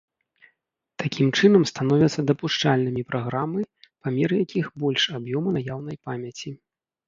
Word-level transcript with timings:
Такім 1.03 1.27
чынам 1.39 1.67
становяцца 1.71 2.25
дапушчальнымі 2.33 3.01
праграмы, 3.11 3.61
памер 4.01 4.29
якіх 4.43 4.65
больш 4.85 5.01
аб'ёма 5.23 5.49
наяўнай 5.61 5.97
памяці. 6.11 6.49